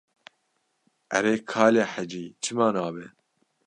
Erê, 1.17 1.35
kalê 1.51 1.83
hecî, 1.93 2.25
çima 2.43 2.67
nabe. 2.75 3.05